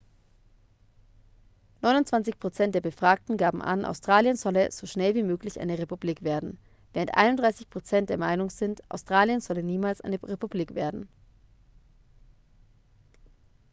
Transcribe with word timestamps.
29 1.83 2.35
prozent 2.39 2.73
der 2.73 2.81
befragten 2.81 3.37
gaben 3.37 3.61
an 3.61 3.85
australien 3.85 4.35
solle 4.35 4.71
so 4.71 4.87
schnell 4.87 5.13
wie 5.13 5.21
möglich 5.21 5.59
eine 5.59 5.77
republik 5.77 6.23
werden 6.23 6.57
während 6.91 7.13
31 7.13 7.69
prozent 7.69 8.09
der 8.09 8.17
meinung 8.17 8.49
sind 8.49 8.81
australien 8.89 9.41
solle 9.41 9.61
niemals 9.61 10.01
eine 10.01 10.19
republik 10.23 10.73
werden 10.73 11.07